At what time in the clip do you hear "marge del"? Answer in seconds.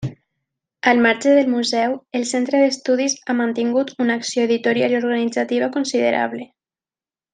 1.05-1.51